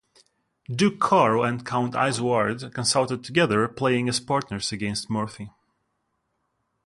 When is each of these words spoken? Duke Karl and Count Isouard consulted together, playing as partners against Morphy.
Duke 0.67 0.99
Karl 0.99 1.43
and 1.43 1.63
Count 1.63 1.93
Isouard 1.93 2.73
consulted 2.73 3.23
together, 3.23 3.67
playing 3.67 4.09
as 4.09 4.19
partners 4.19 4.71
against 4.71 5.11
Morphy. 5.11 5.51